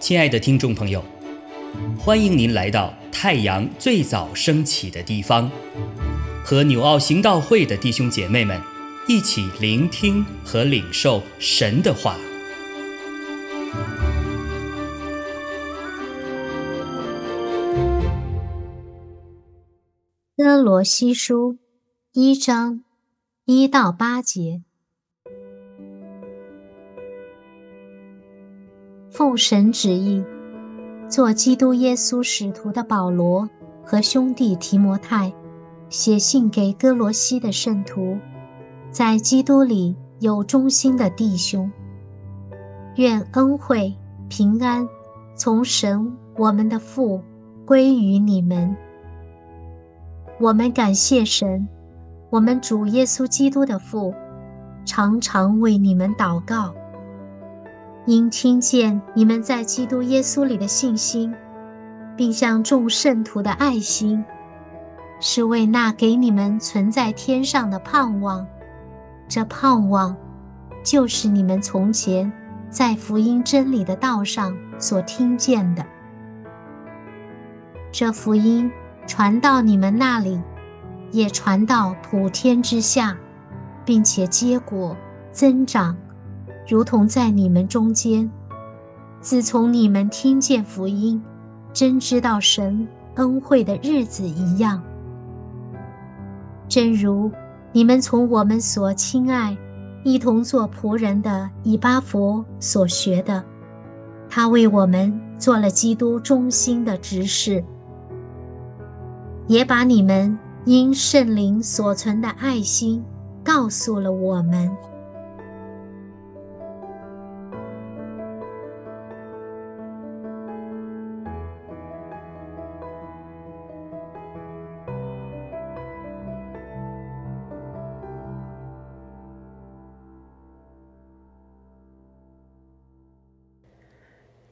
[0.00, 1.04] 亲爱的听众朋友，
[1.96, 5.48] 欢迎您来到太阳最早升起的地方，
[6.44, 8.60] 和纽奥行道会的弟兄姐妹们
[9.06, 12.16] 一起聆听和领受神的话。
[20.36, 21.58] 哥罗西书
[22.12, 22.82] 一章
[23.44, 24.62] 一到八节。
[29.20, 30.24] 奉神旨意，
[31.06, 33.46] 做基督耶稣使徒的保罗
[33.84, 35.30] 和兄弟提摩太，
[35.90, 38.16] 写信给哥罗西的圣徒，
[38.90, 41.70] 在基督里有忠心的弟兄。
[42.96, 43.94] 愿恩惠
[44.30, 44.88] 平安
[45.36, 47.20] 从神我们的父
[47.66, 48.74] 归于你们。
[50.40, 51.68] 我们感谢神，
[52.30, 54.14] 我们主耶稣基督的父，
[54.86, 56.74] 常常为你们祷告。
[58.06, 61.34] 因听见你们在基督耶稣里的信心，
[62.16, 64.24] 并向众圣徒的爱心，
[65.20, 68.46] 是为那给你们存在天上的盼望。
[69.28, 70.16] 这盼望，
[70.82, 72.32] 就是你们从前
[72.68, 75.84] 在福音真理的道上所听见的。
[77.92, 78.72] 这福音
[79.06, 80.40] 传到你们那里，
[81.12, 83.16] 也传到普天之下，
[83.84, 84.96] 并且结果
[85.30, 85.96] 增长。
[86.68, 88.30] 如同在你们中间，
[89.20, 91.22] 自从你们听见福音，
[91.72, 92.86] 真知道神
[93.16, 94.82] 恩惠的日子一样。
[96.68, 97.30] 正如
[97.72, 99.56] 你们从我们所亲爱、
[100.04, 103.44] 一同做仆人的以巴佛所学的，
[104.28, 107.64] 他为我们做了基督忠心的执事，
[109.48, 113.04] 也把你们因圣灵所存的爱心
[113.42, 114.70] 告诉了我们。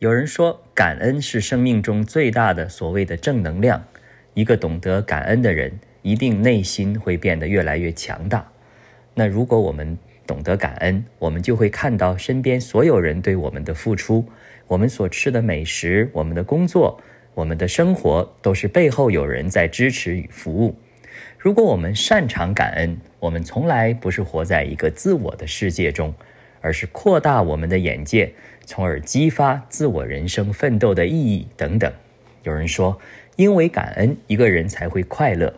[0.00, 3.84] 有人说，感恩是生命中最大的所谓的正能量。
[4.32, 8.46] 一个懂得感恩的人，一定内心会变得越来越强大。
[9.12, 14.24] 那如果我们懂得感恩，我们就会看到身边所有人对我们的付出，
[14.68, 17.00] 我们所吃的美食，我们的工作，
[17.34, 20.76] 我们的生活，都是背后有人在支持与服务。
[21.36, 26.14] 如果我们擅长感恩，我们从来不是活在一个自我的世界中。
[26.60, 28.32] 而是扩大我们的眼界，
[28.64, 31.92] 从而激发自我人生奋斗的意义等等。
[32.42, 33.00] 有人说，
[33.36, 35.54] 因为感恩，一个人才会快乐。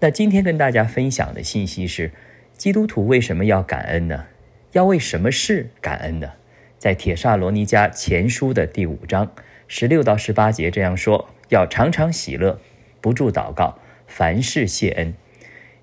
[0.00, 2.12] 那今天跟大家分享的信息是：
[2.56, 4.26] 基督徒为什么要感恩呢？
[4.72, 6.32] 要为什么事感恩呢？
[6.78, 9.32] 在铁萨罗尼迦前书的第五章
[9.66, 12.60] 十六到十八节这样说：要常常喜乐，
[13.00, 15.14] 不住祷告，凡事谢恩。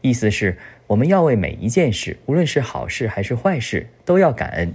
[0.01, 0.57] 意思是。
[0.88, 4.73] 我们要为每一件事，无论是好事还是坏事，都要感恩。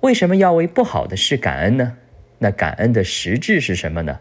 [0.00, 1.96] 为什么要为不好的事感恩呢？
[2.38, 4.20] 那感恩的实质是什么呢？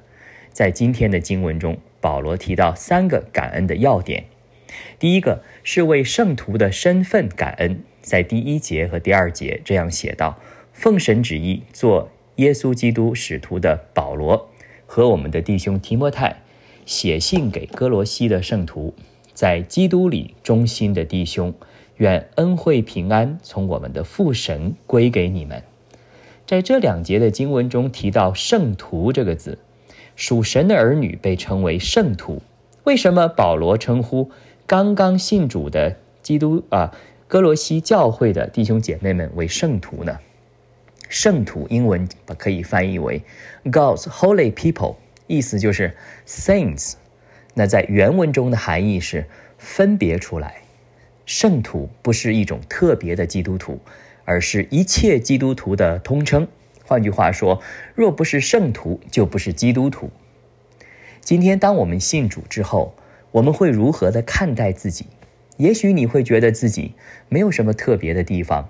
[0.52, 4.26] 在今天的经文中，保罗提到三个感恩的要点。
[5.00, 10.40] 第一个是为圣徒的身份感恩，在第一节和第二节这样写道
[10.74, 14.50] ：“奉神旨意做耶稣基督使徒的保罗
[14.86, 16.38] 和我们的弟兄提摩太，
[16.86, 18.94] 写信给哥罗西的圣徒。”
[19.40, 21.54] 在基督里忠心的弟兄，
[21.96, 25.64] 愿恩惠平安从我们的父神归给你们。
[26.46, 29.58] 在这两节的经文中提到“圣徒”这个字，
[30.18, 32.42] 属神的儿女被称为圣徒。
[32.84, 34.30] 为什么保罗称呼
[34.68, 36.94] 刚刚信主的基督啊
[37.30, 40.20] 哥罗西教会的弟兄姐妹们为圣徒呢？
[41.08, 42.06] 圣徒英文
[42.38, 43.22] 可以翻译为
[43.64, 44.98] God's holy people，
[45.28, 45.96] 意思就是
[46.28, 46.96] saints。
[47.54, 49.26] 那在原文中的含义是
[49.58, 50.56] 分别出来，
[51.26, 53.80] 圣徒不是一种特别的基督徒，
[54.26, 56.48] 而是一切基督徒的通称。
[56.86, 57.62] 换句话说，
[57.96, 60.10] 若不是圣徒，就不是基督徒。
[61.22, 62.96] 今天，当我们信主之后，
[63.32, 65.06] 我们会如何的看待自己？
[65.58, 66.94] 也许你会觉得自己
[67.28, 68.70] 没有什么特别的地方，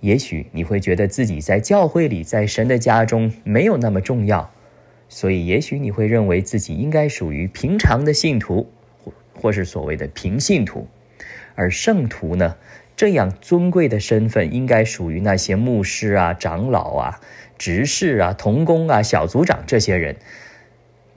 [0.00, 4.50] 也许你会觉得自己在教会里，在神的家中没有那么重要。
[5.12, 8.70] 所以，也许你会认为自己应该属于平常的信徒，
[9.02, 10.86] 或或是所谓的平信徒，
[11.56, 12.56] 而圣徒呢，
[12.94, 17.20] 这样尊贵的身份应该属于那些牧师啊、长老啊、
[17.58, 20.14] 执事啊、童工啊、小组长这些人。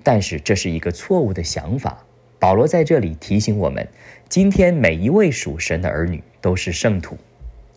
[0.02, 2.04] 但是，这是一个错误的想法。
[2.40, 3.88] 保罗在这里提醒我们：
[4.28, 7.16] 今天每一位属神的儿女都是圣徒。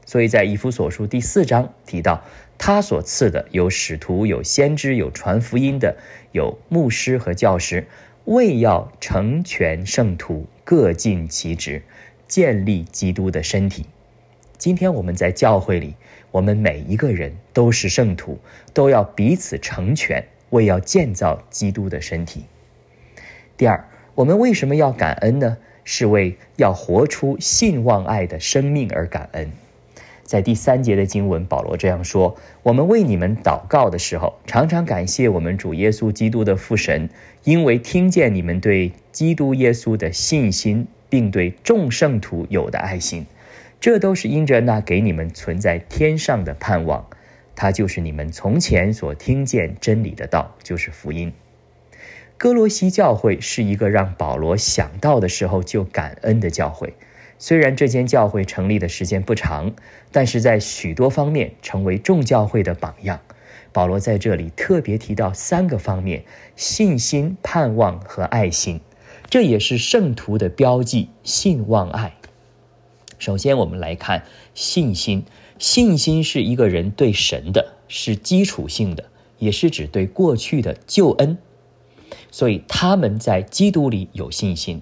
[0.07, 2.23] 所以在以弗所书第四章提到，
[2.57, 5.97] 他所赐的有使徒、有先知、有传福音的、
[6.33, 7.89] 有牧师和教师，
[8.25, 11.83] 为要成全圣徒，各尽其职，
[12.29, 13.85] 建立基督的身体。
[14.57, 15.97] 今天我们在教会里，
[16.31, 18.39] 我们每一个人都是圣徒，
[18.73, 22.45] 都要彼此成全，为要建造基督的身体。
[23.57, 25.59] 第二，我们为什么要感恩呢？
[25.89, 29.53] 是为要活出信望爱的生命而感恩。
[30.27, 37.09] 在第三节的经文，保罗这样说：“我们为你们祷告的时候，常常感谢我们主耶稣基督的父神，
[37.45, 43.27] 因为听见你们对基督耶稣的信心，并对众圣徒有的爱心，
[43.79, 47.07] 这都是因着那给你们存在天上的盼望，
[47.55, 51.33] 他就是你们从前所听见真理的道，就是福音。”
[52.37, 56.95] 哥罗西教会是一个让保罗想到的时候就感恩的教会。
[57.39, 59.75] 虽然这间教会成立的时间不长，
[60.11, 63.21] 但是在许多方面成为众教会的榜样。
[63.73, 66.25] 保罗在这里特别提到三个方面：
[66.57, 68.81] 信心、盼望和爱心。
[69.29, 72.15] 这也是圣徒的标记——信望爱。
[73.19, 74.25] 首先，我们来看
[74.55, 75.25] 信心。
[75.59, 79.05] 信心是一个人对神的，是基础性的，
[79.39, 81.37] 也是指对过去的救恩。
[82.31, 84.81] 所以他们在基督里有信心。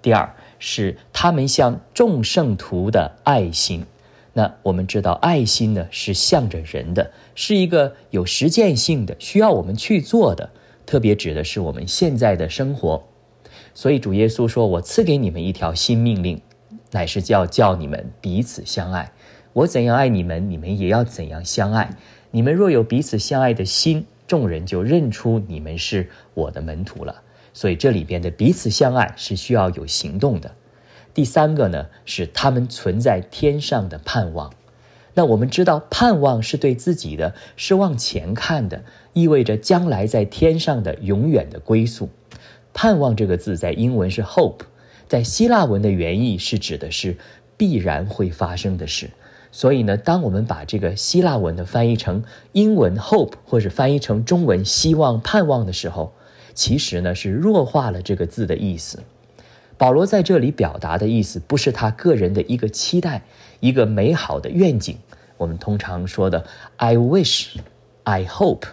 [0.00, 0.32] 第二。
[0.58, 3.84] 是他们向众圣徒的爱心。
[4.32, 10.50] 那我们知道，爱心呢是向着人的，是一个有实践性的，需要我们去做的。
[10.86, 13.02] 特别指的是我们现在的生活。
[13.74, 16.40] 所以主耶稣说：“我赐给你们一条新命令，
[16.92, 19.12] 乃是叫叫你们彼此相爱。
[19.52, 21.90] 我怎样爱你们，你们也要怎样相爱。
[22.30, 27.22] 你们若有彼此相爱的心，众人就认出你们是我的门徒了。”
[27.58, 30.54] 所以这里边的彼此相爱是需要有行动的。
[31.12, 34.52] 第三个呢，是他们存在天上的盼望。
[35.14, 42.10] 那我们知道，盼望是对自己的，是往前看的，意味着将来在天上的永远的归宿。
[42.72, 44.60] 盼望这个字在英文是 hope，
[45.08, 47.16] 在希腊文的原意是指的是
[47.56, 49.10] 必然会发生的事。
[49.50, 52.22] 所以呢，当我们把这个希腊文的翻译成
[52.52, 56.12] 英文 hope，或者翻译成中文希望、盼望的时候，
[56.58, 59.04] 其实呢，是弱化了这个字的意思。
[59.76, 63.22] 保罗在这里表达的意思，不是他个人的一个期待，
[63.60, 64.98] 一个美好的愿景。
[65.36, 66.44] 我们通常说的
[66.78, 67.54] “I wish”、
[68.02, 68.64] “I hope”，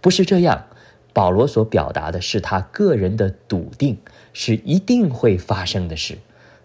[0.00, 0.66] 不是这样。
[1.12, 3.98] 保罗所表达的是他个人的笃定，
[4.32, 6.18] 是一定会发生的事。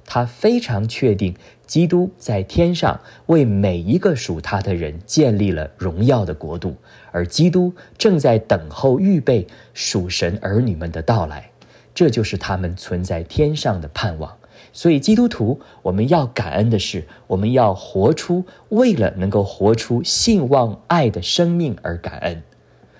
[0.05, 1.35] 他非常确定，
[1.65, 6.75] 基督在天上为每一个属他的人建立了荣耀的国度。
[7.11, 11.49] 而基督正在等候预备属神儿女们的到来，
[11.93, 14.37] 这就是他们存在天上的盼望。
[14.71, 22.43] 所以，基督徒我们要感恩的是，我们要活出为了能够活出信望爱的生命而感恩。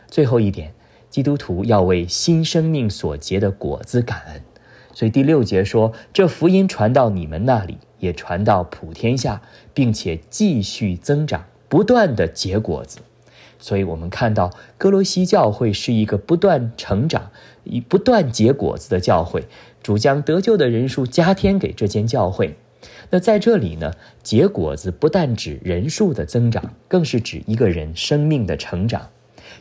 [0.07, 0.73] 最后一点，
[1.09, 4.41] 基督徒要为新生命所结的果子感恩。
[4.95, 9.41] 所以第六节说：“这福音传到你们那里，也传到普天下，
[9.73, 12.99] 并且继续增长，不断的结果子。”
[13.59, 17.31] 所以，我们看到哥罗西教会是一个不断成长、
[17.63, 19.43] 以不断结果子的教会。
[19.83, 22.55] 主将得救的人数加添给这间教会。
[23.09, 23.93] 那在这里呢，
[24.23, 29.09] 结果子不但指人数的增长，更是指一个人生命的成长。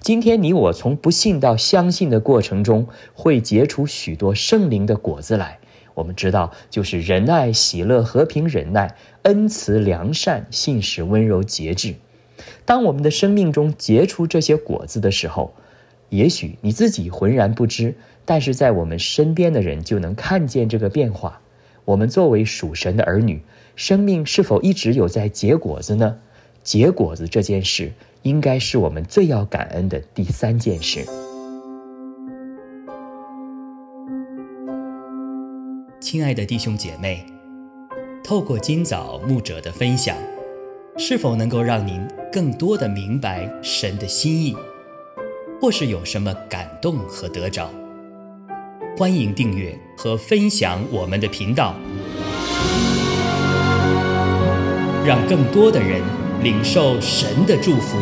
[0.04, 5.58] 今天你我从不信到相信的过程中，会结出许多圣灵的果子来。
[5.94, 11.94] 我们知道，就是仁爱、喜乐、和平、忍耐、恩慈、良善、信实、温柔、节制。
[12.66, 15.54] 当我们的生命中结出这些果子的时候，
[16.10, 17.94] 也许你自己浑然不知，
[18.26, 21.40] 但是在我们身边的人就能看见这个变化。
[21.86, 23.40] 我们作为属神的儿女，
[23.74, 26.18] 生命是否一直有在结果子呢？
[26.62, 27.92] 结果子这件事，
[28.24, 31.04] 应该是我们最要感恩的第三件事。
[36.00, 37.24] 亲爱的弟兄姐妹，
[38.22, 40.16] 透过今早牧者的分享。
[40.96, 42.00] 是否能够让您
[42.32, 44.56] 更多的明白神的心意，
[45.60, 47.68] 或是有什么感动和得着？
[48.96, 51.74] 欢迎订阅和分享我们的频道，
[55.04, 56.00] 让更多的人
[56.44, 57.96] 领受神的祝福。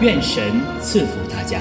[0.00, 1.60] 愿神赐福大家。